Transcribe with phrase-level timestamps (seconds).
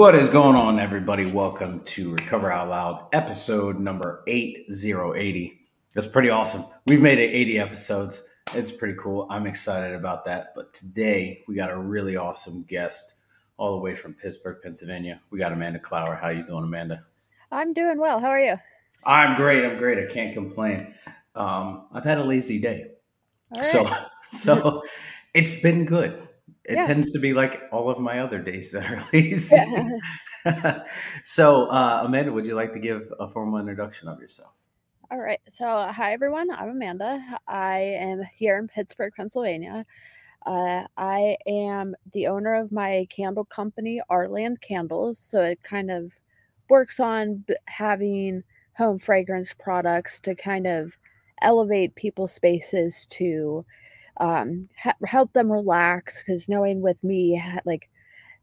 [0.00, 1.26] What is going on, everybody?
[1.26, 5.60] Welcome to Recover Out Loud, episode number 8080.
[5.94, 6.64] That's pretty awesome.
[6.86, 8.26] We've made it 80 episodes.
[8.54, 9.26] It's pretty cool.
[9.28, 10.54] I'm excited about that.
[10.56, 13.18] But today we got a really awesome guest
[13.58, 15.20] all the way from Pittsburgh, Pennsylvania.
[15.28, 16.14] We got Amanda Clower.
[16.14, 17.04] How you doing, Amanda?
[17.52, 18.20] I'm doing well.
[18.20, 18.56] How are you?
[19.04, 19.66] I'm great.
[19.66, 19.98] I'm great.
[19.98, 20.94] I can't complain.
[21.34, 22.92] Um, I've had a lazy day.
[23.54, 23.70] All right.
[23.70, 23.86] So
[24.30, 24.82] so
[25.34, 26.26] it's been good.
[26.70, 26.82] It Yeah.
[26.84, 29.56] tends to be like all of my other days that are lazy.
[31.24, 34.54] so, uh, Amanda, would you like to give a formal introduction of yourself?
[35.10, 35.40] All right.
[35.48, 36.50] So, hi everyone.
[36.50, 37.20] I'm Amanda.
[37.48, 39.84] I am here in Pittsburgh, Pennsylvania.
[40.46, 45.18] Uh, I am the owner of my candle company, R Land Candles.
[45.18, 46.12] So it kind of
[46.68, 48.42] works on b- having
[48.76, 50.96] home fragrance products to kind of
[51.42, 53.64] elevate people's spaces to
[54.20, 56.22] um, ha- help them relax.
[56.22, 57.88] Because knowing with me, ha- like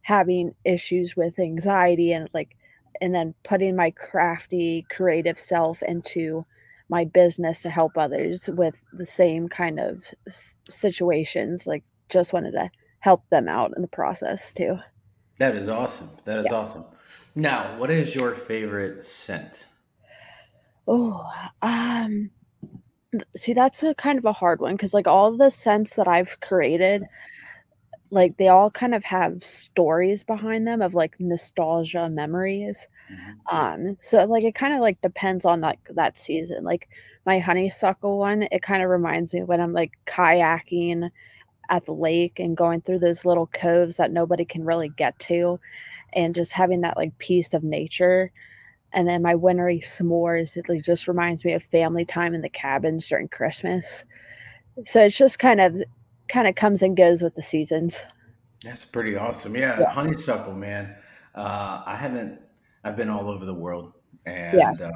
[0.01, 2.55] having issues with anxiety and like,
[2.99, 6.45] and then putting my crafty, creative self into
[6.89, 12.51] my business to help others with the same kind of s- situations like just wanted
[12.51, 14.77] to help them out in the process too
[15.37, 16.09] That is awesome.
[16.23, 16.57] That is Yeah.
[16.59, 16.85] awesome.
[17.35, 19.65] Now, what is your favorite scent?
[20.87, 21.29] oh
[21.61, 22.29] um
[23.35, 26.39] see that's a kind of a hard one because like all the scents that i've
[26.41, 27.03] created
[28.09, 33.53] like they all kind of have stories behind them of like nostalgia memories Mhm.
[33.53, 36.89] um so like it kind of like depends on like that season like
[37.25, 41.09] my honeysuckle one it kind of reminds me when i'm like kayaking
[41.69, 45.59] at the lake and going through those little coves that nobody can really get to
[46.13, 48.31] and just having that like piece of nature
[48.93, 52.49] and then my wintry s'mores it like, just reminds me of family time in the
[52.49, 54.05] cabins during christmas
[54.85, 55.75] so it's just kind of
[56.29, 58.03] kind of comes and goes with the seasons
[58.63, 59.55] That's pretty awesome.
[59.55, 59.91] Yeah, Yeah.
[59.91, 60.95] honeysuckle, man.
[61.35, 62.41] Uh, I haven't.
[62.83, 63.93] I've been all over the world,
[64.25, 64.91] and uh,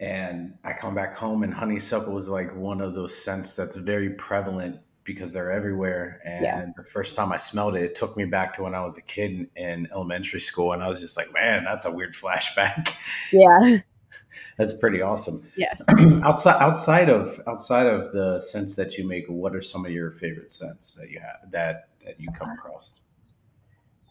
[0.00, 4.10] and I come back home, and honeysuckle is like one of those scents that's very
[4.10, 6.20] prevalent because they're everywhere.
[6.24, 6.66] And Yeah.
[6.76, 9.02] the first time I smelled it, it took me back to when I was a
[9.02, 12.94] kid in, in elementary school, and I was just like, man, that's a weird flashback.
[13.32, 13.78] yeah
[14.58, 15.42] that's pretty awesome.
[15.56, 15.74] Yeah.
[16.22, 20.10] outside outside of outside of the scents that you make, what are some of your
[20.10, 22.96] favorite scents that you have that that you come across?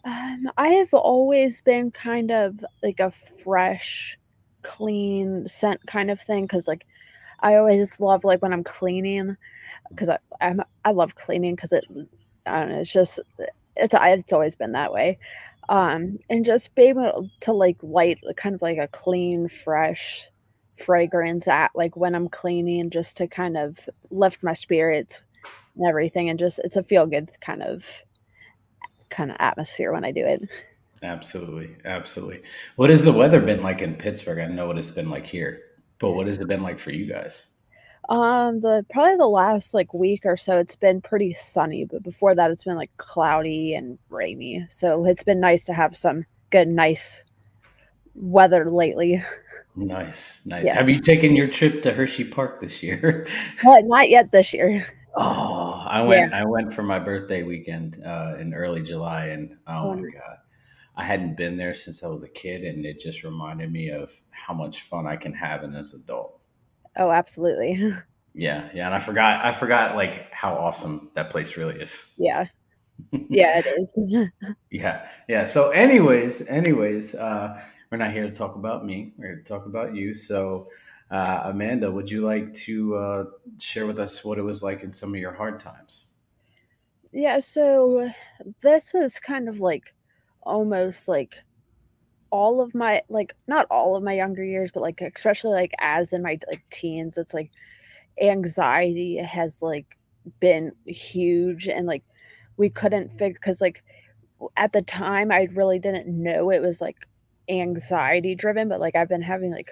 [0.04, 4.18] Um, I have always been kind of like a fresh,
[4.62, 6.84] clean scent kind of thing because like
[7.40, 9.36] I always love like when I'm cleaning
[9.94, 11.86] because I I'm, I love cleaning because it
[12.46, 13.20] I don't know it's just
[13.76, 15.18] it's it's always been that way.
[15.68, 20.28] Um, and just be able to like light kind of like a clean, fresh
[20.76, 23.78] fragrance at like when I'm cleaning just to kind of
[24.10, 25.22] lift my spirits
[25.76, 27.86] and everything and just it's a feel good kind of
[29.10, 30.48] kind of atmosphere when I do it.
[31.02, 32.42] Absolutely, absolutely.
[32.76, 34.38] What has the weather been like in Pittsburgh?
[34.38, 35.62] I know what it's been like here,
[35.98, 37.46] but what has it been like for you guys?
[38.08, 42.34] Um, the probably the last like week or so, it's been pretty sunny, but before
[42.34, 44.66] that, it's been like cloudy and rainy.
[44.68, 47.24] So it's been nice to have some good, nice
[48.14, 49.22] weather lately.
[49.74, 50.66] Nice, nice.
[50.66, 50.76] Yes.
[50.76, 53.22] Have you taken your trip to Hershey Park this year?
[53.64, 54.86] But not yet this year.
[55.16, 56.34] oh, I went.
[56.34, 60.12] I went for my birthday weekend uh, in early July, and oh Oh, my nice.
[60.20, 60.36] god,
[60.96, 64.12] I hadn't been there since I was a kid, and it just reminded me of
[64.30, 66.38] how much fun I can have in as an adult.
[66.96, 67.92] Oh, absolutely.
[68.34, 69.44] Yeah, yeah, and I forgot.
[69.44, 72.14] I forgot like how awesome that place really is.
[72.18, 72.46] Yeah.
[73.28, 73.98] Yeah, it is.
[74.70, 75.44] Yeah, yeah.
[75.44, 77.60] So, anyways, anyways, uh,
[77.90, 79.12] we're not here to talk about me.
[79.18, 80.14] We're here to talk about you.
[80.14, 80.68] So,
[81.10, 83.24] uh, Amanda, would you like to uh,
[83.58, 86.06] share with us what it was like in some of your hard times?
[87.12, 88.10] Yeah, so
[88.62, 89.94] this was kind of like
[90.42, 91.34] almost like
[92.32, 96.12] all of my like not all of my younger years, but like especially like as
[96.12, 97.50] in my like teens, it's like
[98.20, 99.98] anxiety has like
[100.40, 102.02] been huge and like
[102.56, 103.84] we couldn't figure because like
[104.56, 107.06] at the time I really didn't know it was like
[107.48, 109.70] anxiety driven, but like I've been having like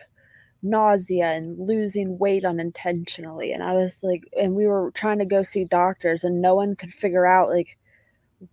[0.63, 3.53] nausea and losing weight unintentionally.
[3.53, 6.77] And I was like, and we were trying to go see doctors, and no one
[6.77, 7.79] could figure out like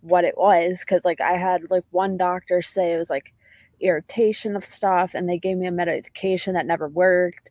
[0.00, 3.32] what it was because like I had like one doctor say it was like
[3.80, 7.50] irritation of stuff, and they gave me a medication that never worked.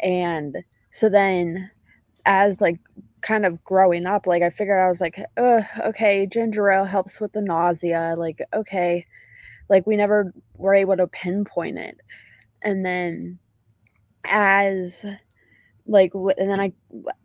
[0.00, 0.58] And
[0.90, 1.70] so then,
[2.26, 2.78] as like
[3.22, 7.32] kind of growing up, like I figured I was like, okay, ginger ale helps with
[7.32, 8.14] the nausea.
[8.18, 9.06] Like, okay,
[9.68, 11.98] like we never were able to pinpoint it.
[12.62, 13.38] And then
[14.24, 15.04] as
[15.86, 16.72] like and then i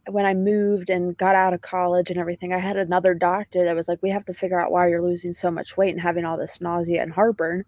[0.10, 3.76] when i moved and got out of college and everything i had another doctor that
[3.76, 6.26] was like we have to figure out why you're losing so much weight and having
[6.26, 7.64] all this nausea and heartburn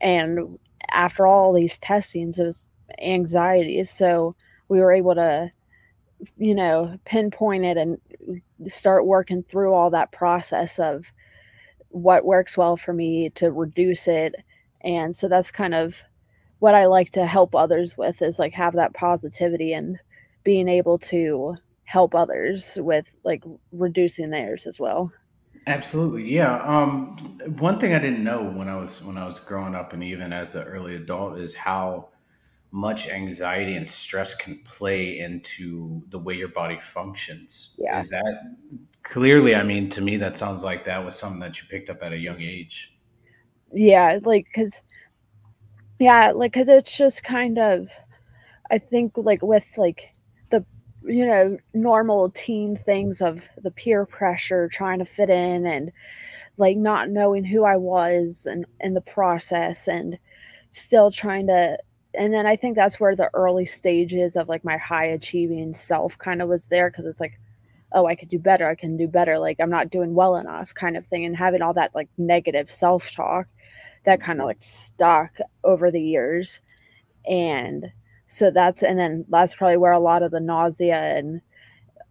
[0.00, 0.58] and
[0.90, 2.68] after all these testings it was
[3.02, 3.82] anxiety.
[3.84, 4.34] So
[4.68, 5.50] we were able to
[6.36, 7.98] you know pinpoint it and
[8.66, 11.12] start working through all that process of
[11.90, 14.34] what works well for me to reduce it.
[14.82, 16.02] And so that's kind of
[16.58, 19.98] what i like to help others with is like have that positivity and
[20.44, 21.54] being able to
[21.84, 23.42] help others with like
[23.72, 25.10] reducing theirs as well
[25.66, 27.16] absolutely yeah um
[27.58, 30.32] one thing i didn't know when i was when i was growing up and even
[30.32, 32.08] as an early adult is how
[32.70, 37.78] much anxiety and stress can play into the way your body functions.
[37.82, 37.98] Yeah.
[37.98, 38.56] Is that
[39.02, 39.54] clearly?
[39.54, 42.12] I mean, to me, that sounds like that was something that you picked up at
[42.12, 42.94] a young age.
[43.72, 44.82] Yeah, like, cause,
[45.98, 47.88] yeah, like, cause it's just kind of,
[48.70, 50.10] I think, like, with like
[51.08, 55.90] you know, normal teen things of the peer pressure, trying to fit in and
[56.58, 60.18] like not knowing who I was and in the process and
[60.72, 61.78] still trying to
[62.14, 66.16] and then I think that's where the early stages of like my high achieving self
[66.18, 67.38] kind of was there because it's like,
[67.92, 68.68] oh, I could do better.
[68.68, 69.38] I can do better.
[69.38, 71.24] Like I'm not doing well enough kind of thing.
[71.24, 73.46] And having all that like negative self talk
[74.04, 74.48] that kind of mm-hmm.
[74.48, 76.60] like stuck over the years.
[77.28, 77.92] And
[78.28, 81.40] so that's, and then that's probably where a lot of the nausea and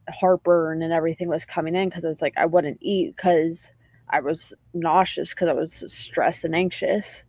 [0.10, 3.72] heartburn and everything was coming in because it's like I wouldn't eat because
[4.10, 7.24] I was nauseous because I was stressed and anxious.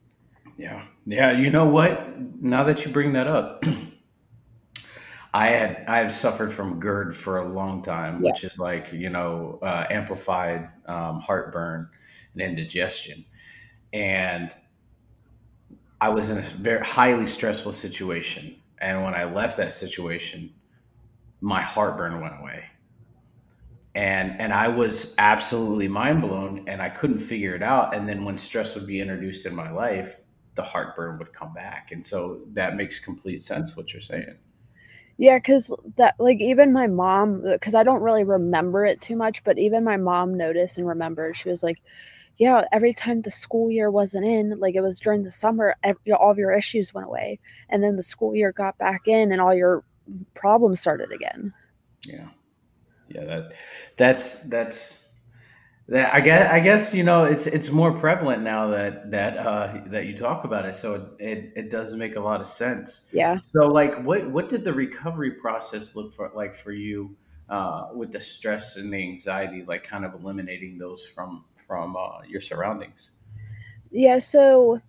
[0.56, 0.85] Yeah.
[1.06, 1.32] Yeah.
[1.32, 2.19] You know what?
[2.40, 3.64] Now that you bring that up,
[5.35, 8.31] I had I've suffered from GERD for a long time, yeah.
[8.31, 11.88] which is like you know uh, amplified um, heartburn
[12.32, 13.25] and indigestion,
[13.93, 14.55] and
[16.00, 20.54] I was in a very highly stressful situation, and when I left that situation,
[21.40, 22.64] my heartburn went away,
[23.94, 27.94] and and I was absolutely mind blown, and I couldn't figure it out.
[27.94, 30.20] And then when stress would be introduced in my life,
[30.58, 31.92] the heartburn would come back.
[31.92, 34.34] And so that makes complete sense what you're saying.
[35.16, 39.42] Yeah, because that, like, even my mom, because I don't really remember it too much,
[39.42, 41.36] but even my mom noticed and remembered.
[41.36, 41.78] She was like,
[42.38, 46.12] Yeah, every time the school year wasn't in, like it was during the summer, every,
[46.12, 47.40] all of your issues went away.
[47.69, 49.85] And then the school year got back in and all your
[50.35, 51.52] problems started again.
[52.06, 52.29] Yeah.
[53.08, 53.25] Yeah.
[53.25, 53.52] That,
[53.96, 55.08] that's, that's,
[55.88, 59.81] that I guess I guess you know it's it's more prevalent now that that uh,
[59.87, 63.08] that you talk about it, so it, it, it does make a lot of sense.
[63.11, 63.38] Yeah.
[63.55, 67.17] So like, what what did the recovery process look for like for you
[67.49, 72.23] uh, with the stress and the anxiety, like kind of eliminating those from from uh,
[72.26, 73.12] your surroundings?
[73.93, 74.19] Yeah.
[74.19, 74.81] So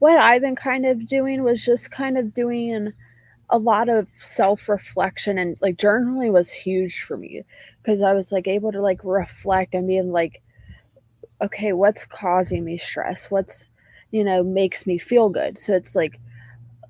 [0.00, 2.92] what I've been kind of doing was just kind of doing
[3.50, 7.44] a lot of self reflection and like journaling was huge for me
[7.82, 10.42] because I was like able to like reflect and being like,
[11.40, 13.30] okay, what's causing me stress?
[13.30, 13.70] What's,
[14.10, 15.58] you know, makes me feel good?
[15.58, 16.18] So it's like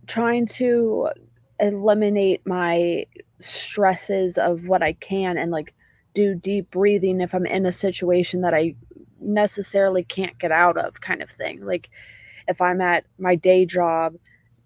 [0.06, 1.08] trying to
[1.60, 3.04] eliminate my
[3.40, 5.74] stresses of what I can and like
[6.14, 8.74] do deep breathing if I'm in a situation that I
[9.24, 11.64] necessarily can't get out of, kind of thing.
[11.64, 11.90] Like
[12.48, 14.14] if I'm at my day job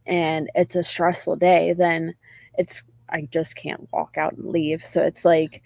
[0.07, 2.15] and it's a stressful day, then
[2.57, 4.85] it's I just can't walk out and leave.
[4.85, 5.63] So it's like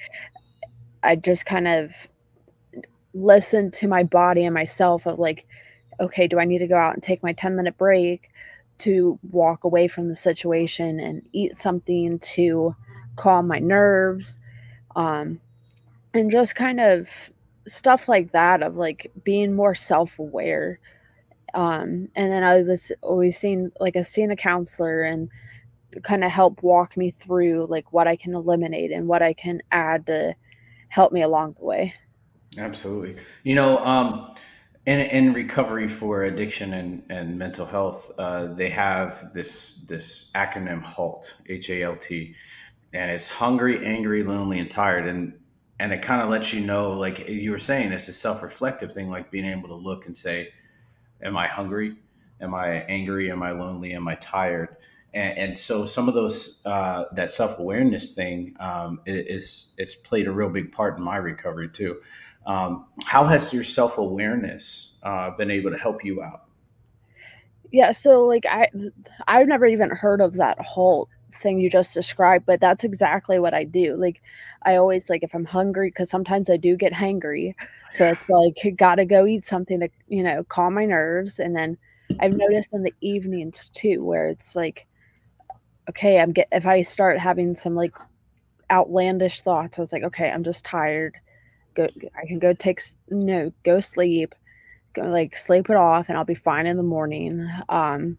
[1.03, 2.09] I just kind of
[3.15, 5.47] listen to my body and myself of like,
[6.01, 8.31] okay, do I need to go out and take my 10 minute break
[8.79, 12.75] to walk away from the situation and eat something to
[13.17, 14.39] calm my nerves?
[14.97, 15.41] Um,
[16.15, 17.32] and just kind of
[17.67, 20.81] stuff like that of like being more self aware
[21.55, 25.29] um, and then I was always seeing like a seen a counselor and
[26.03, 29.61] kind of help walk me through like what I can eliminate and what I can
[29.71, 30.35] add to
[30.89, 31.95] help me along the way.
[32.57, 33.17] Absolutely.
[33.43, 34.35] You know, um,
[34.87, 40.83] in, in recovery for addiction and, and mental health, uh, they have this this acronym
[40.83, 42.35] HALT, H A L T,
[42.93, 45.07] and it's hungry, angry, lonely, and tired.
[45.07, 45.35] And
[45.83, 48.93] and it kind of lets you know, like you were saying, it's a self reflective
[48.93, 50.53] thing, like being able to look and say,
[51.21, 51.97] Am I hungry?
[52.41, 53.33] Am I angry?
[53.33, 53.93] Am I lonely?
[53.93, 54.77] Am I tired?
[55.13, 60.29] And, and so some of those uh, that self awareness thing um, is is played
[60.29, 62.01] a real big part in my recovery too.
[62.47, 66.45] Um, how has your self awareness uh, been able to help you out?
[67.73, 68.69] Yeah, so like I
[69.27, 71.09] I've never even heard of that whole
[71.43, 73.97] thing you just described, but that's exactly what I do.
[73.97, 74.23] Like
[74.65, 77.53] I always like if I'm hungry because sometimes I do get hangry.
[77.91, 81.39] So it's like gotta go eat something to, you know, calm my nerves.
[81.39, 81.77] And then
[82.21, 84.87] I've noticed in the evenings too, where it's like,
[85.89, 87.95] okay, I'm get if I start having some like
[88.71, 89.79] outlandish thoughts.
[89.79, 91.15] I was like, okay, I'm just tired.
[91.75, 91.87] Go,
[92.21, 94.35] I can go take, you know, go sleep,
[94.95, 97.49] go like sleep it off, and I'll be fine in the morning.
[97.69, 98.19] Um,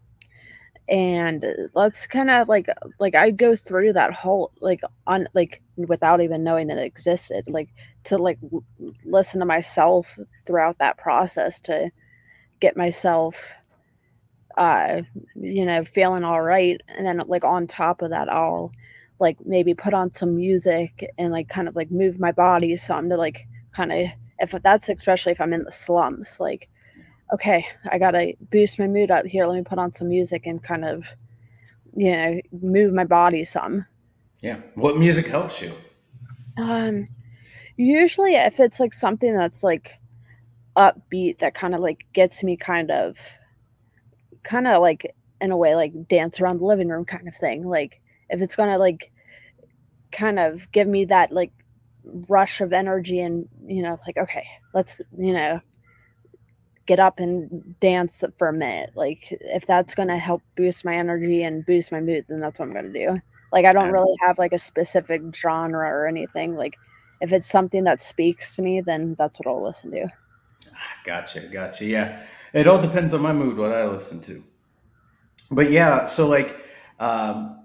[0.89, 2.67] and let's kind of like
[2.99, 7.69] like I go through that whole like on like without even knowing it existed, like
[8.05, 8.39] to like
[9.05, 11.89] listen to myself throughout that process to
[12.59, 13.51] get myself
[14.57, 15.01] uh
[15.35, 18.71] you know feeling all right and then like on top of that i'll
[19.19, 23.09] like maybe put on some music and like kind of like move my body some
[23.09, 24.07] to like kind of
[24.39, 26.69] if that's especially if i'm in the slums like
[27.33, 30.63] okay i gotta boost my mood up here let me put on some music and
[30.63, 31.03] kind of
[31.95, 33.85] you know move my body some
[34.41, 34.57] Yeah.
[34.75, 35.73] What music helps you?
[36.57, 37.07] um
[37.77, 39.93] usually if it's like something that's like
[40.77, 43.17] upbeat that kind of like gets me kind of
[44.43, 47.67] kind of like in a way like dance around the living room kind of thing
[47.67, 49.11] like if it's gonna like
[50.11, 51.51] kind of give me that like
[52.29, 55.59] rush of energy and you know like okay let's you know
[56.85, 61.43] get up and dance for a minute like if that's gonna help boost my energy
[61.43, 63.19] and boost my mood then that's what i'm gonna do
[63.51, 66.77] like i don't really have like a specific genre or anything like
[67.21, 70.07] if it's something that speaks to me then that's what i'll listen to
[71.03, 71.85] Gotcha, gotcha.
[71.85, 72.21] Yeah,
[72.53, 74.43] it all depends on my mood what I listen to.
[75.51, 76.57] But yeah, so like
[76.99, 77.59] um,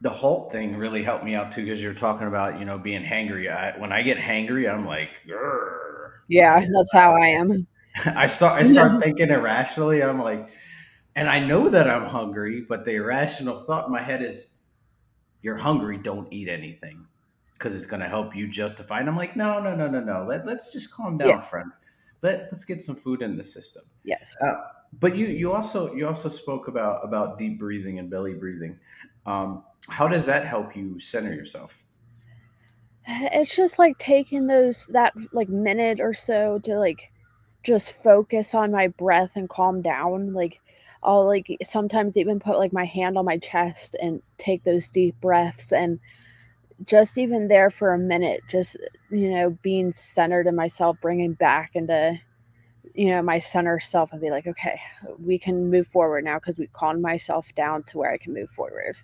[0.00, 3.02] the Halt thing really helped me out too because you're talking about you know being
[3.02, 3.52] hangry.
[3.54, 7.66] I, when I get hangry, I'm like, "Grr." yeah that's how i am
[8.16, 10.02] I start I start thinking irrationally.
[10.02, 10.48] I'm like,
[11.14, 14.56] and I know that I'm hungry, but the irrational thought in my head is,
[15.42, 15.98] "You're hungry.
[15.98, 17.06] Don't eat anything."
[17.52, 18.98] Because it's going to help you justify.
[18.98, 20.26] And I'm like, no, no, no, no, no.
[20.28, 21.40] Let, let's just calm down, Yeah.
[21.40, 21.70] friend.
[22.20, 23.84] Let, let's get some food in the system.
[24.02, 24.54] yes Uh,
[25.00, 28.78] but you you also you also spoke about about deep breathing and belly breathing.
[29.24, 31.84] Um, how does that help you center yourself?
[33.06, 37.08] it's just like taking those that like minute or so to like
[37.64, 40.60] just focus on my breath and calm down like
[41.02, 45.18] i'll like sometimes even put like my hand on my chest and take those deep
[45.20, 45.98] breaths and
[46.86, 48.76] just even there for a minute just
[49.10, 52.18] you know being centered in myself bringing back into
[52.94, 54.80] you know my center self and be like okay
[55.18, 58.50] we can move forward now because we calmed myself down to where i can move
[58.50, 58.96] forward.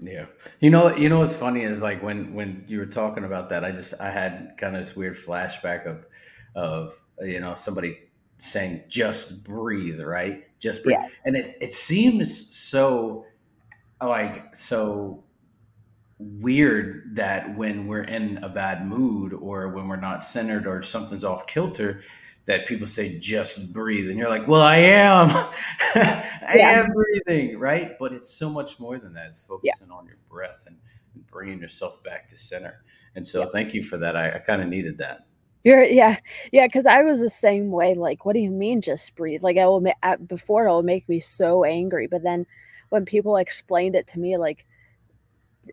[0.00, 0.26] Yeah,
[0.60, 3.64] you know you know what's funny is like when when you were talking about that,
[3.64, 6.06] I just I had kind of this weird flashback of
[6.54, 7.98] of you know somebody
[8.38, 10.44] saying just breathe, right?
[10.58, 11.08] Just breathe, Yeah.
[11.24, 13.24] and it it seems so
[14.02, 15.24] like so
[16.18, 21.22] weird that when we're in a bad mood or when we're not centered or something's
[21.24, 22.00] off kilter
[22.46, 24.08] that people say just breathe.
[24.08, 25.28] And you're like well i am.
[25.94, 26.70] I Yeah.
[26.84, 27.96] am breathing right?
[27.98, 29.26] But it's so much more than that.
[29.28, 29.54] It's yeah.
[29.72, 30.76] focusing on your breath and,
[31.14, 32.82] and bringing yourself back to center.
[33.14, 34.16] And so thank you for that.
[34.16, 35.26] I, I kind of needed that
[35.64, 36.18] You're yeah,
[36.52, 37.94] yeah, because I was the same way.
[37.94, 39.42] Like, what do you mean just breathe?
[39.42, 42.46] Like, I will ma- before it will make me so angry, but then
[42.90, 44.66] when people explained it to me, like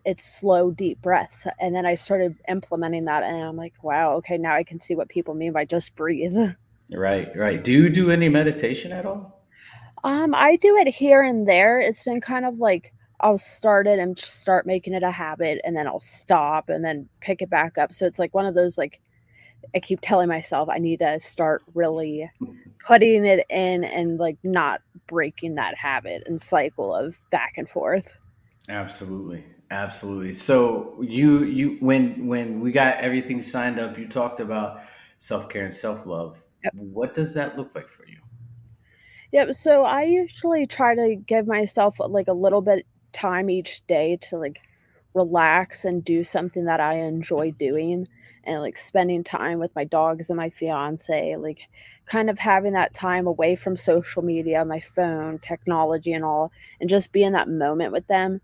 [0.04, 4.38] it's slow, deep breaths, and then I started implementing that, and I'm like, wow, okay,
[4.38, 6.36] now I can see what people mean by just breathe.
[6.92, 9.44] right right do you do any meditation at all
[10.04, 11.80] Um, I do it here and there.
[11.80, 15.76] It's been kind of like I'll start it and start making it a habit, and
[15.76, 17.92] then I'll stop and then pick it back up.
[17.92, 19.00] So it's like one of those like
[19.74, 22.30] I keep telling myself I need to start really
[22.86, 28.16] putting it in and like not breaking that habit and cycle of back and forth.
[28.68, 29.44] Absolutely.
[29.70, 30.32] Absolutely.
[30.32, 34.82] So you you when when we got everything signed up, you talked about
[35.18, 36.42] self-care and self-love.
[36.62, 36.72] Yep.
[36.74, 38.18] What does that look like for you?
[39.32, 39.54] Yep.
[39.54, 44.38] So I usually try to give myself like a little bit time each day to
[44.38, 44.60] like
[45.14, 48.06] relax and do something that I enjoy doing
[48.46, 51.60] and like spending time with my dogs and my fiance, like
[52.06, 56.88] kind of having that time away from social media, my phone, technology and all, and
[56.88, 58.40] just be in that moment with them.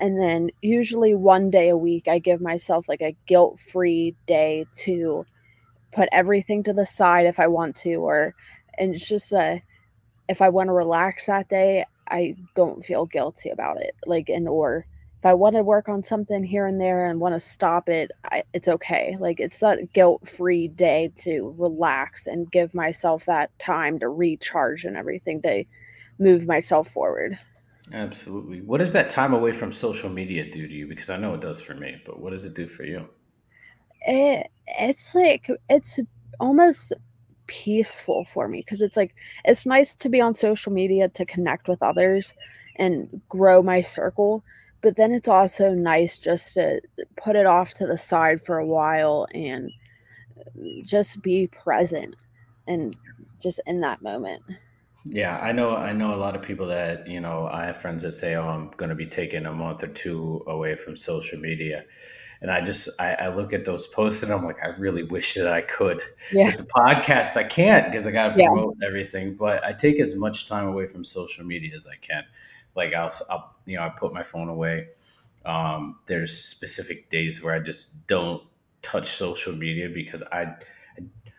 [0.00, 5.24] And then usually one day a week I give myself like a guilt-free day to
[5.92, 8.34] put everything to the side if I want to or
[8.76, 9.62] and it's just a
[10.28, 13.94] if I want to relax that day, I don't feel guilty about it.
[14.06, 14.86] Like, and or
[15.24, 18.10] if I want to work on something here and there and want to stop it,
[18.26, 19.16] I, it's okay.
[19.18, 24.84] Like, it's that guilt free day to relax and give myself that time to recharge
[24.84, 25.64] and everything to
[26.18, 27.38] move myself forward.
[27.90, 28.60] Absolutely.
[28.60, 30.86] What does that time away from social media do to you?
[30.86, 33.08] Because I know it does for me, but what does it do for you?
[34.06, 36.00] It, it's like, it's
[36.38, 36.92] almost
[37.46, 39.14] peaceful for me because it's like,
[39.46, 42.34] it's nice to be on social media to connect with others
[42.78, 44.44] and grow my circle
[44.84, 46.80] but then it's also nice just to
[47.16, 49.72] put it off to the side for a while and
[50.56, 52.14] mm, just be present
[52.68, 52.94] and
[53.42, 54.42] just in that moment.
[55.06, 55.74] Yeah, I know.
[55.74, 57.46] I know a lot of people that you know.
[57.50, 60.42] I have friends that say, "Oh, I'm going to be taking a month or two
[60.46, 61.84] away from social media,"
[62.40, 65.34] and I just I, I look at those posts and I'm like, I really wish
[65.34, 66.00] that I could.
[66.32, 66.46] Yeah.
[66.46, 68.86] With the podcast, I can't because I got to promote yeah.
[68.86, 69.34] everything.
[69.34, 72.24] But I take as much time away from social media as I can.
[72.76, 74.88] Like I'll, I'll you know, I put my phone away.
[75.44, 78.42] Um, there's specific days where I just don't
[78.82, 80.54] touch social media because I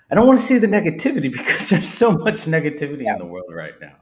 [0.10, 3.14] I don't want to see the negativity because there's so much negativity yeah.
[3.14, 3.96] in the world right now.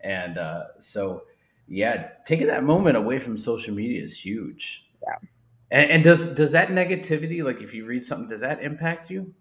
[0.00, 1.24] And uh, so,
[1.66, 4.86] yeah, taking that moment away from social media is huge.
[5.02, 5.28] Yeah.
[5.70, 9.34] And, and, does does that negativity, like if you read something, does that impact you?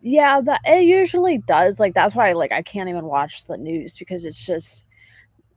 [0.00, 1.78] Yeah, that it usually does.
[1.78, 4.83] Like that's why, like, I can't even watch the news because it's just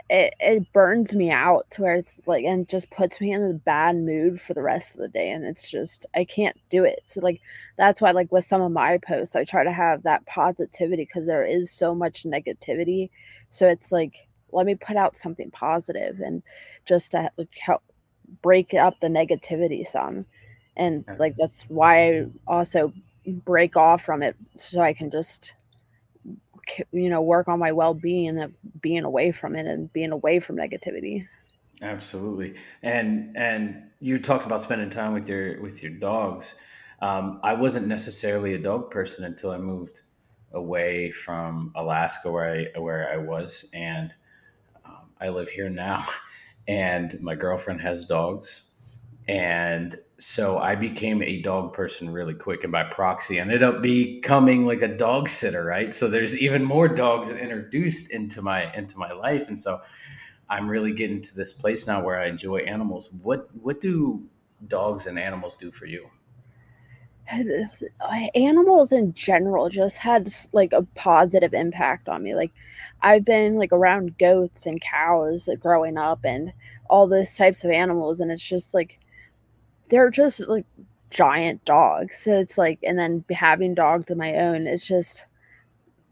[0.10, 3.54] it, it burns me out to where it's like and just puts me in a
[3.54, 7.02] bad mood for the rest of the day and it's just i can't do it.
[7.06, 7.42] So like
[7.78, 11.26] that's why like with some of my posts i try to have that positivity because
[11.26, 13.10] there is so much negativity.
[13.50, 16.42] So it's like let me put out something positive and
[16.86, 17.84] just to like help
[18.42, 20.26] break up the negativity some.
[20.78, 22.94] And like that's why i also
[23.44, 25.54] break off from it so i can just
[26.92, 30.56] you know work on my well-being of being away from it and being away from
[30.56, 31.28] negativity.
[31.82, 32.56] Absolutely.
[32.82, 36.56] And and you talked about spending time with your with your dogs.
[37.00, 40.02] Um, i wasn't necessarily a dog person until i moved
[40.52, 43.70] away from alaska where i where i was.
[43.74, 44.14] And
[44.86, 46.04] um, i live here now.
[46.70, 48.64] And my girlfriend has dogs
[49.28, 54.66] and so I became a dog person really quick, and by proxy, ended up becoming
[54.66, 55.94] like a dog sitter, right?
[55.94, 59.80] So there's even more dogs introduced into my into my life, and so
[60.50, 63.12] I'm really getting to this place now where I enjoy animals.
[63.22, 64.24] What what do
[64.68, 66.10] dogs and animals do for you?
[68.36, 72.34] Animals in general just had like a positive impact on me.
[72.34, 72.54] Like
[73.02, 76.54] I've been like around goats and cows growing up, and
[76.90, 79.00] all those types of animals, and it's just like
[79.90, 80.66] they're just like
[81.10, 82.18] giant dogs.
[82.18, 85.26] So it's like, and then having dogs of my own, it's just,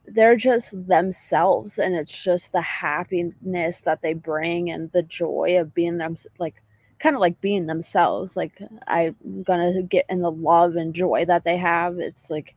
[0.08, 1.80] they're just themselves.
[1.80, 6.62] And it's just the happiness that they bring and the joy of being them, like,
[7.00, 8.38] kind of like being themselves.
[8.38, 12.00] Like, I'm gonna get in the love and joy that they have.
[12.00, 12.56] It's like,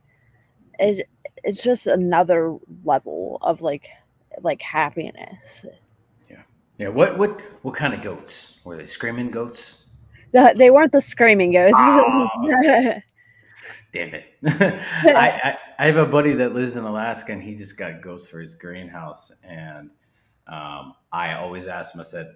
[0.79, 1.09] it,
[1.43, 3.89] it's just another level of like,
[4.41, 5.65] like happiness.
[6.29, 6.41] Yeah.
[6.77, 6.87] Yeah.
[6.87, 8.61] What, what, what kind of goats?
[8.63, 9.88] Were they screaming goats?
[10.31, 11.77] The, they weren't the screaming ghosts.
[13.91, 14.25] Oh, damn it!
[15.03, 18.29] I, I, I have a buddy that lives in Alaska, and he just got ghosts
[18.29, 19.31] for his greenhouse.
[19.43, 19.89] And
[20.45, 22.01] um, I always asked him.
[22.01, 22.35] I said,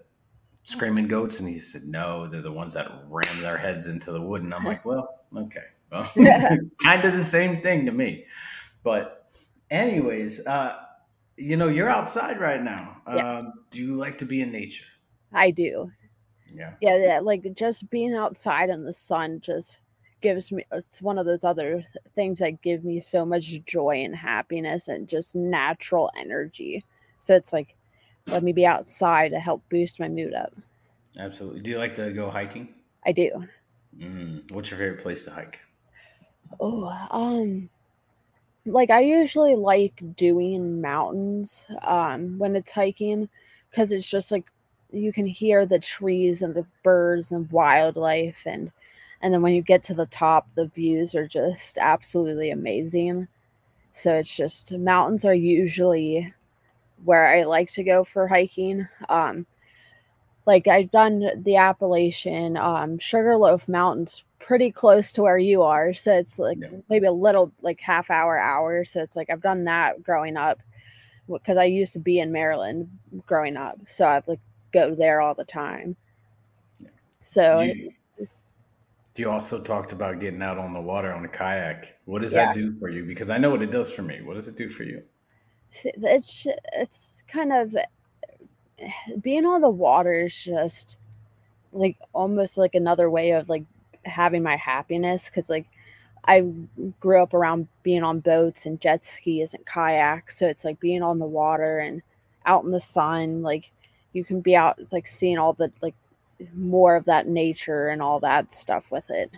[0.64, 4.22] "Screaming goats?" And he said, "No, they're the ones that ram their heads into the
[4.22, 6.04] wood." And I'm like, "Well, okay, well,
[6.84, 8.26] kind of the same thing to me."
[8.84, 9.28] But,
[9.70, 10.76] anyways, uh,
[11.38, 13.02] you know, you're outside right now.
[13.08, 13.38] Yeah.
[13.38, 14.86] Um, do you like to be in nature?
[15.32, 15.92] I do.
[16.54, 16.74] Yeah.
[16.82, 19.80] Yeah, yeah, like just being outside in the sun just
[20.22, 21.84] gives me it's one of those other
[22.16, 26.84] things that give me so much joy and happiness and just natural energy.
[27.20, 27.76] So it's like
[28.28, 30.54] let me be outside to help boost my mood up.
[31.18, 31.62] Absolutely.
[31.62, 32.74] Do you like to go hiking?
[33.06, 33.48] I do.
[33.98, 35.60] Mm, what's your favorite place to hike?
[36.60, 37.70] Oh, um
[38.66, 43.30] like I usually like doing mountains um when it's hiking
[43.70, 44.46] because it's just like
[44.94, 48.72] you can hear the trees and the birds and wildlife and
[49.22, 53.28] and then when you get to the top the views are just absolutely amazing
[53.92, 56.32] so it's just mountains are usually
[57.04, 59.46] where i like to go for hiking um
[60.46, 66.14] like i've done the appalachian um sugarloaf mountains pretty close to where you are so
[66.14, 66.68] it's like yeah.
[66.90, 70.60] maybe a little like half hour hour so it's like i've done that growing up
[71.28, 72.90] because i used to be in maryland
[73.26, 74.40] growing up so i've like
[74.74, 75.96] go there all the time.
[77.22, 77.94] So you,
[79.16, 81.98] you also talked about getting out on the water on a kayak.
[82.06, 82.48] What does yeah.
[82.48, 83.06] that do for you?
[83.06, 84.22] Because I know what it does for me.
[84.22, 85.04] What does it do for you?
[85.72, 87.76] It's it's kind of
[89.22, 90.98] being on the water is just
[91.72, 93.64] like almost like another way of like
[94.06, 95.66] having my happiness because like
[96.26, 96.46] I
[97.00, 101.04] grew up around being on boats and jet skis and kayaks, so it's like being
[101.04, 102.02] on the water and
[102.46, 103.72] out in the sun, like
[104.14, 105.96] you can be out like seeing all the like
[106.56, 109.32] more of that nature and all that stuff with it.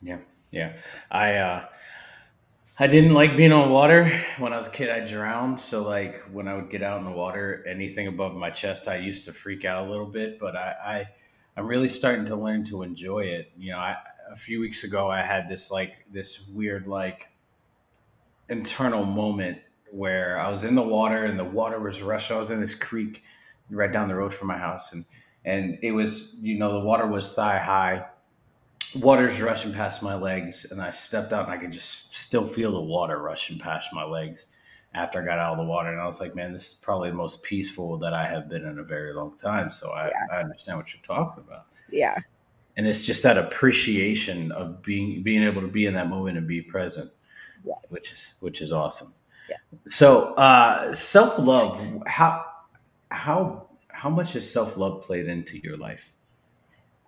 [0.00, 0.18] Yeah.
[0.50, 0.72] Yeah.
[1.10, 1.64] I uh
[2.78, 4.10] I didn't like being on water.
[4.38, 5.60] When I was a kid, I drowned.
[5.60, 8.96] So like when I would get out in the water, anything above my chest, I
[8.96, 10.38] used to freak out a little bit.
[10.38, 11.08] But I
[11.56, 13.52] I'm really starting to learn to enjoy it.
[13.58, 13.96] You know, I,
[14.30, 17.28] a few weeks ago I had this like this weird like
[18.48, 19.58] internal moment
[19.90, 22.34] where I was in the water and the water was rushing.
[22.34, 23.22] I was in this creek
[23.70, 25.04] right down the road from my house and
[25.44, 28.06] and it was you know the water was thigh high.
[29.00, 32.72] Water's rushing past my legs and i stepped out and i could just still feel
[32.72, 34.48] the water rushing past my legs
[34.92, 37.08] after i got out of the water and i was like man this is probably
[37.08, 40.36] the most peaceful that i have been in a very long time so i, yeah.
[40.36, 41.66] I understand what you're talking about.
[41.90, 42.18] Yeah.
[42.76, 46.46] And it's just that appreciation of being being able to be in that moment and
[46.46, 47.10] be present
[47.64, 47.74] yeah.
[47.88, 49.12] which is which is awesome.
[49.48, 49.56] Yeah.
[49.86, 52.44] So uh self-love how
[53.12, 56.12] how how much has self-love played into your life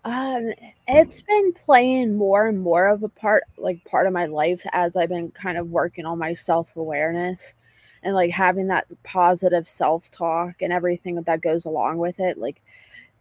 [0.05, 0.53] um,
[0.87, 4.97] it's been playing more and more of a part, like part of my life as
[4.97, 7.55] I've been kind of working on my self awareness
[8.03, 12.37] and like having that positive self talk and everything that goes along with it.
[12.37, 12.61] Like,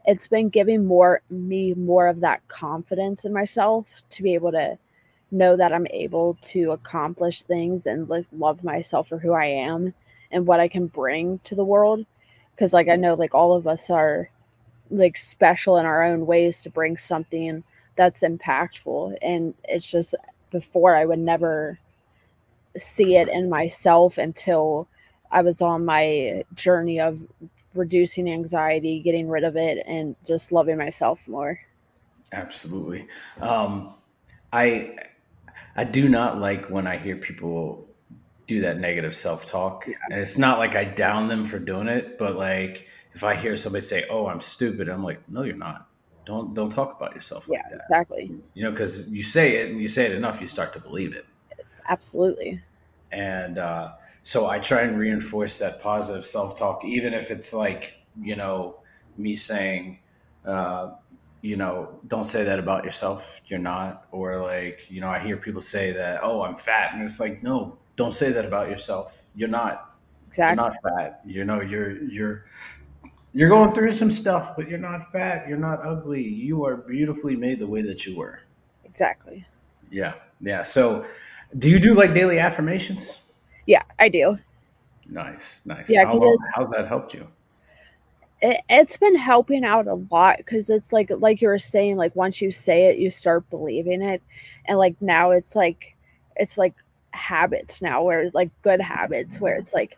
[0.06, 4.78] it's been giving more me more of that confidence in myself to be able to
[5.32, 9.94] know that I'm able to accomplish things and like love myself for who I am
[10.32, 12.06] and what I can bring to the world.
[12.58, 14.30] Cause like I know like all of us are
[14.90, 17.64] like special in our own ways to bring something
[17.96, 20.16] that's impactful and it's just
[20.52, 21.80] before I would never
[22.78, 24.88] see it in myself until
[25.32, 27.26] I was on my journey of
[27.74, 31.60] reducing anxiety, getting rid of it, and just loving myself more.
[32.32, 33.08] Absolutely.
[33.42, 33.96] Um,
[34.52, 34.96] I
[35.76, 37.88] I do not like when I hear people
[38.48, 39.96] do that negative self talk, yeah.
[40.10, 43.56] and it's not like I down them for doing it, but like if I hear
[43.56, 45.88] somebody say, "Oh, I'm stupid," I'm like, "No, you're not.
[46.26, 48.32] Don't don't talk about yourself like yeah, that." Exactly.
[48.54, 51.14] You know, because you say it and you say it enough, you start to believe
[51.14, 51.26] it.
[51.88, 52.62] Absolutely.
[53.12, 53.92] And uh,
[54.24, 58.78] so I try and reinforce that positive self talk, even if it's like you know
[59.18, 60.00] me saying,
[60.46, 60.92] uh,
[61.42, 63.42] you know, don't say that about yourself.
[63.46, 64.08] You're not.
[64.12, 67.44] Or like, you know, I hear people say that, "Oh, I'm fat," and it's like,
[67.44, 69.26] no, don't say that about yourself.
[69.36, 69.96] You're not.
[70.28, 70.64] Exactly.
[70.64, 71.22] You're not fat.
[71.26, 72.46] You know, you're you're
[73.34, 75.48] you're going through some stuff, but you're not fat.
[75.48, 76.22] You're not ugly.
[76.22, 78.40] You are beautifully made the way that you were.
[78.86, 79.46] Exactly.
[79.92, 80.14] Yeah.
[80.40, 80.64] Yeah.
[80.64, 81.06] So,
[81.58, 83.18] do you do like daily affirmations?
[83.66, 84.38] Yeah, I do.
[85.08, 85.62] Nice.
[85.66, 85.90] Nice.
[85.90, 86.06] Yeah.
[86.06, 87.28] How long, how's that helped you?
[88.42, 92.16] It, it's been helping out a lot because it's like, like you were saying, like
[92.16, 94.22] once you say it, you start believing it.
[94.66, 95.96] And like now it's like,
[96.36, 96.76] it's like
[97.14, 99.98] habits now where like good habits where it's like,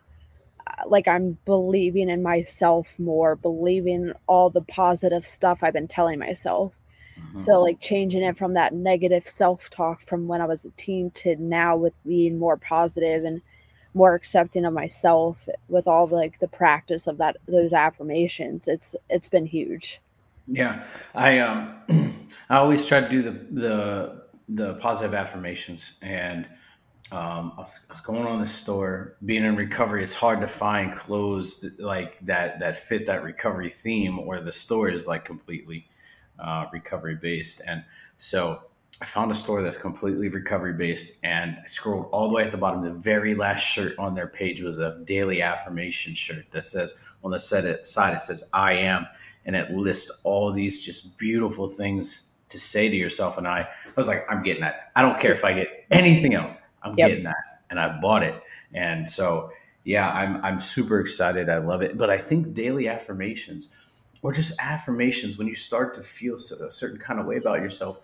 [0.86, 6.72] like I'm believing in myself more, believing all the positive stuff I've been telling myself.
[7.18, 7.38] Mm-hmm.
[7.38, 11.36] So like changing it from that negative self-talk from when I was a teen to
[11.36, 13.40] now with being more positive and
[13.94, 18.68] more accepting of myself with all the, like the practice of that those affirmations.
[18.68, 20.00] It's it's been huge.
[20.46, 20.84] Yeah.
[21.14, 21.74] I um
[22.50, 26.46] I always try to do the the the positive affirmations and
[27.12, 29.16] um, I was, I was, going on the store.
[29.24, 33.70] Being in recovery, it's hard to find clothes that, like that that fit that recovery
[33.70, 35.86] theme, or the store is like completely
[36.38, 37.62] uh, recovery based.
[37.64, 37.84] And
[38.18, 38.62] so
[39.00, 42.50] I found a store that's completely recovery based, and I scrolled all the way at
[42.50, 42.82] the bottom.
[42.82, 47.30] The very last shirt on their page was a daily affirmation shirt that says on
[47.30, 49.06] the set side it says "I am,"
[49.44, 53.38] and it lists all these just beautiful things to say to yourself.
[53.38, 54.90] And I, I was like, I'm getting that.
[54.96, 56.62] I don't care if I get anything else.
[56.86, 57.08] I'm yep.
[57.08, 58.40] getting that, and I bought it.
[58.72, 59.50] And so,
[59.84, 61.48] yeah, I'm I'm super excited.
[61.48, 61.98] I love it.
[61.98, 63.72] But I think daily affirmations,
[64.22, 68.00] or just affirmations, when you start to feel a certain kind of way about yourself,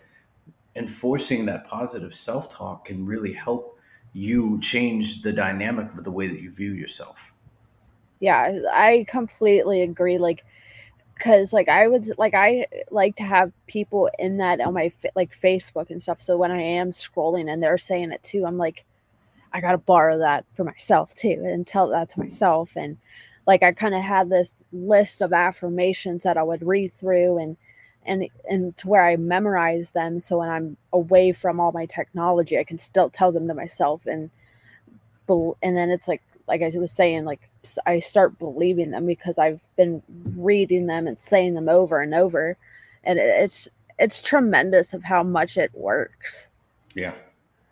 [0.75, 3.77] enforcing that positive self talk can really help
[4.13, 7.33] you change the dynamic of the way that you view yourself.
[8.19, 10.17] Yeah, I completely agree.
[10.17, 10.45] Like
[11.15, 15.37] because like i would like i like to have people in that on my like
[15.37, 18.83] facebook and stuff so when i am scrolling and they're saying it too i'm like
[19.53, 22.97] i gotta borrow that for myself too and tell that to myself and
[23.45, 27.55] like i kind of had this list of affirmations that i would read through and
[28.05, 32.57] and and to where i memorize them so when i'm away from all my technology
[32.57, 34.29] i can still tell them to myself and
[35.29, 37.49] and then it's like like i was saying like
[37.85, 40.01] I start believing them because I've been
[40.35, 42.57] reading them and saying them over and over,
[43.03, 43.67] and it's
[43.99, 46.47] it's tremendous of how much it works.
[46.95, 47.13] Yeah,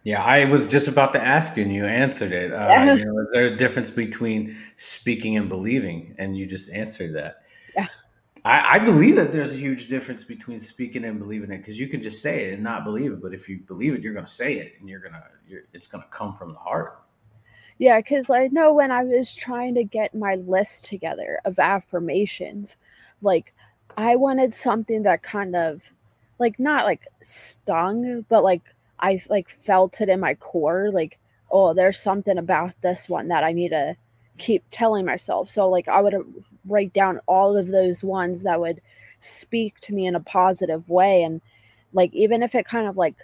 [0.03, 0.23] yeah.
[0.23, 2.53] I was just about to ask you, and you answered it.
[2.53, 2.93] Uh, yeah.
[2.93, 6.15] you know, is there a difference between speaking and believing?
[6.17, 7.43] And you just answered that.
[7.75, 7.87] Yeah.
[8.43, 11.87] I, I believe that there's a huge difference between speaking and believing it because you
[11.87, 14.25] can just say it and not believe it, but if you believe it, you're going
[14.25, 17.01] to say it, and you're gonna, you're, it's going to come from the heart.
[17.81, 22.77] Yeah, because I know when I was trying to get my list together of affirmations,
[23.23, 23.55] like
[23.97, 25.89] I wanted something that kind of
[26.37, 28.61] like not like stung, but like
[28.99, 31.17] I like felt it in my core like
[31.51, 33.95] oh there's something about this one that I need to
[34.37, 35.49] keep telling myself.
[35.49, 36.21] So like I would uh,
[36.67, 38.79] write down all of those ones that would
[39.21, 41.41] speak to me in a positive way and
[41.93, 43.15] like even if it kind of like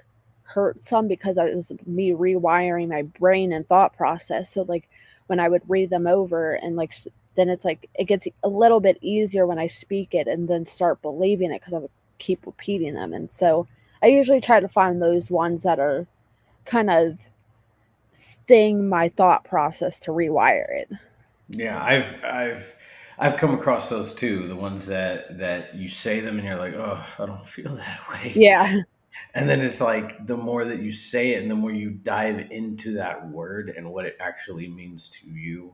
[0.47, 4.49] hurt some because it was me rewiring my brain and thought process.
[4.49, 4.89] So like
[5.27, 6.93] when I would read them over and like
[7.35, 10.65] then it's like it gets a little bit easier when I speak it and then
[10.65, 13.13] start believing it because I would keep repeating them.
[13.13, 13.67] And so
[14.01, 16.07] I usually try to find those ones that are
[16.65, 17.17] kind of
[18.13, 20.89] sting my thought process to rewire it.
[21.49, 22.77] Yeah, I've I've
[23.19, 24.47] I've come across those too.
[24.47, 28.09] The ones that that you say them and you're like, oh, I don't feel that
[28.09, 28.31] way.
[28.33, 28.77] Yeah.
[29.33, 32.51] And then it's like the more that you say it and the more you dive
[32.51, 35.73] into that word and what it actually means to you,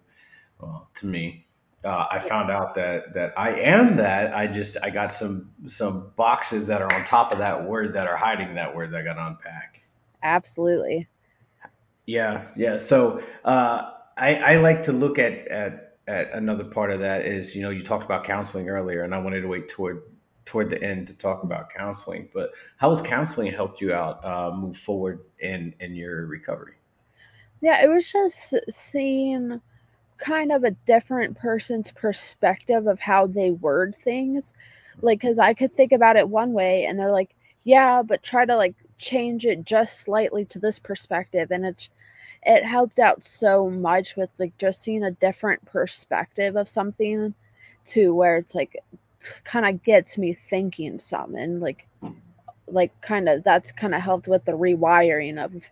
[0.59, 1.45] well, to me,
[1.83, 4.33] uh, I found out that that I am that.
[4.33, 8.07] I just I got some some boxes that are on top of that word that
[8.07, 9.81] are hiding that word that I got to unpack.
[10.21, 11.07] Absolutely.
[12.05, 12.77] Yeah, yeah.
[12.77, 17.55] So uh, I I like to look at at at another part of that is
[17.55, 20.01] you know you talked about counseling earlier and i wanted to wait toward
[20.45, 24.51] toward the end to talk about counseling but how has counseling helped you out uh,
[24.55, 26.75] move forward in in your recovery?
[27.61, 29.61] Yeah it was just seeing
[30.17, 34.53] kind of a different person's perspective of how they word things.
[35.01, 38.45] Like because i could think about it one way and they're like yeah but try
[38.45, 41.89] to like change it just slightly to this perspective and it's
[42.45, 47.33] it helped out so much with like just seeing a different perspective of something
[47.85, 48.77] to where it's like
[49.43, 51.87] kind of gets me thinking some and like
[52.67, 55.69] like kind of that's kind of helped with the rewiring of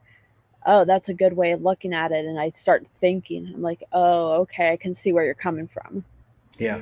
[0.65, 3.83] oh that's a good way of looking at it and i start thinking i'm like
[3.93, 6.03] oh okay i can see where you're coming from
[6.57, 6.79] yeah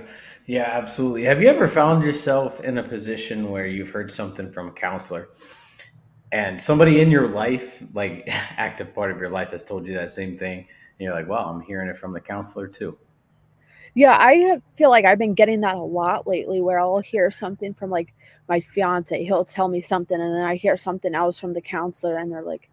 [0.47, 4.67] yeah absolutely have you ever found yourself in a position where you've heard something from
[4.67, 5.29] a counselor
[6.31, 8.23] and somebody in your life, like
[8.57, 10.59] active part of your life, has told you that same thing.
[10.59, 12.97] And you're like, well, I'm hearing it from the counselor too.
[13.95, 17.73] Yeah, I feel like I've been getting that a lot lately where I'll hear something
[17.73, 18.13] from like
[18.47, 19.23] my fiance.
[19.23, 22.43] He'll tell me something, and then I hear something else from the counselor, and they're
[22.43, 22.69] like,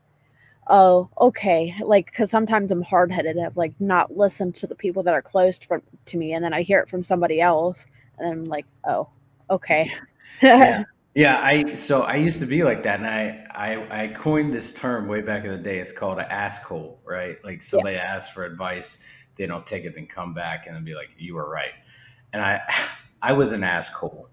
[0.68, 1.74] oh, okay.
[1.83, 5.22] Like, because sometimes I'm hard headed, I've like not listened to the people that are
[5.22, 7.87] close from, to me, and then I hear it from somebody else,
[8.18, 9.09] and I'm like, oh,
[9.50, 9.90] okay.
[10.42, 10.85] yeah.
[11.16, 14.74] Yeah, I so I used to be like that, and I I, I coined this
[14.74, 15.79] term way back in the day.
[15.79, 17.42] It's called an askhole, right?
[17.42, 18.02] Like somebody yeah.
[18.02, 19.02] asks for advice,
[19.37, 21.72] they don't take it, then come back and then be like, "You were right."
[22.33, 22.61] And I
[23.22, 24.27] I was an askhole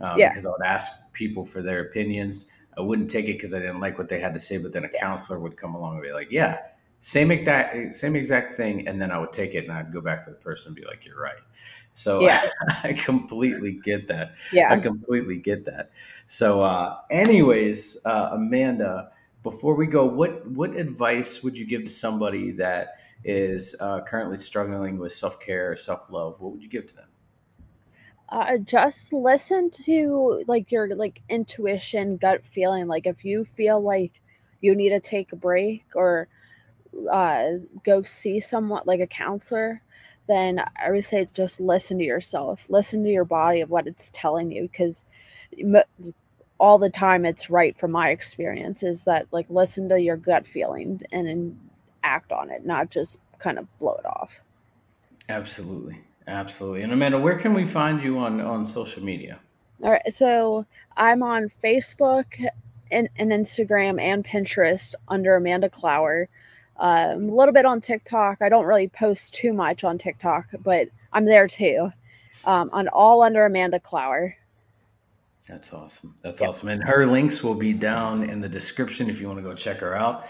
[0.00, 0.28] um, yeah.
[0.28, 2.50] because I would ask people for their opinions.
[2.76, 4.84] I wouldn't take it because I didn't like what they had to say, but then
[4.84, 6.58] a counselor would come along and be like, "Yeah,
[7.00, 10.24] same exact same exact thing," and then I would take it and I'd go back
[10.24, 11.42] to the person and be like, "You're right."
[11.92, 12.48] So yeah.
[12.84, 14.34] I completely get that.
[14.52, 14.72] Yeah.
[14.72, 15.90] I completely get that.
[16.26, 19.10] So uh anyways, uh Amanda,
[19.42, 24.38] before we go, what what advice would you give to somebody that is uh, currently
[24.38, 26.40] struggling with self-care, self-love?
[26.40, 27.08] What would you give to them?
[28.28, 32.86] Uh, just listen to like your like intuition, gut feeling.
[32.86, 34.20] Like if you feel like
[34.60, 36.28] you need to take a break or
[37.10, 37.44] uh,
[37.84, 39.82] go see someone like a counselor,
[40.28, 44.10] then I would say just listen to yourself, listen to your body of what it's
[44.14, 45.04] telling you, because
[46.60, 50.46] all the time it's right from my experience is that like listen to your gut
[50.46, 51.58] feeling and, and
[52.02, 54.40] act on it, not just kind of blow it off.
[55.28, 56.82] Absolutely, absolutely.
[56.82, 59.38] And Amanda, where can we find you on on social media?
[59.82, 62.26] All right, so I'm on Facebook
[62.90, 66.28] and, and Instagram and Pinterest under Amanda Clower.
[66.76, 68.38] Um, a little bit on TikTok.
[68.40, 71.92] I don't really post too much on TikTok, but I'm there too.
[72.44, 74.36] Um, on all under Amanda Clower.
[75.48, 76.14] That's awesome.
[76.22, 76.50] That's yep.
[76.50, 76.68] awesome.
[76.68, 79.78] And her links will be down in the description if you want to go check
[79.78, 80.26] her out.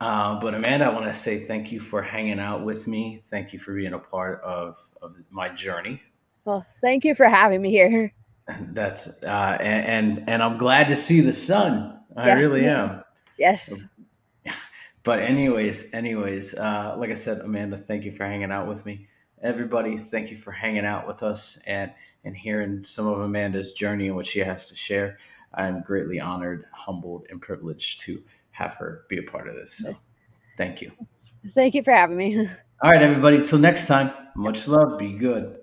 [0.00, 3.20] Uh, but Amanda, I want to say thank you for hanging out with me.
[3.26, 6.00] Thank you for being a part of, of my journey.
[6.44, 8.12] Well, thank you for having me here.
[8.72, 11.98] That's uh, and, and, and I'm glad to see the sun.
[12.16, 12.40] I yes.
[12.40, 13.04] really am.
[13.38, 13.84] Yes
[15.02, 19.06] but anyways, anyways, uh, like I said, Amanda, thank you for hanging out with me.
[19.42, 21.92] Everybody, thank you for hanging out with us and
[22.24, 25.18] and hearing some of Amanda's journey and what she has to share.
[25.54, 29.74] I'm greatly honored, humbled, and privileged to have her be a part of this.
[29.74, 29.94] So,
[30.56, 30.92] thank you.
[31.54, 32.48] Thank you for having me.
[32.82, 33.44] All right, everybody.
[33.44, 34.12] Till next time.
[34.34, 34.98] Much love.
[34.98, 35.59] Be good.